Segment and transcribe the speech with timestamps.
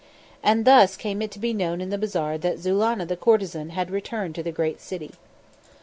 [0.41, 3.91] And thus came it to be known in the bazaar that Zulannah the courtesan had
[3.91, 5.11] returned to the great city.